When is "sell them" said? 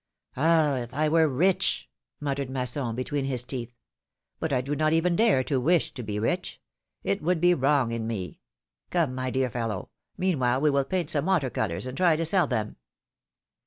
12.25-12.77